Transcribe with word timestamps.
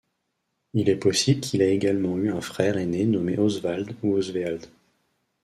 Il 0.73 0.89
est 0.89 0.95
possible 0.95 1.41
qu'il 1.41 1.61
ait 1.61 1.75
également 1.75 2.17
eu 2.17 2.31
un 2.31 2.41
frère 2.41 2.75
aîné 2.77 3.05
nommé 3.05 3.37
Oswald 3.37 3.93
ou 4.01 4.15
Osweald. 4.15 4.65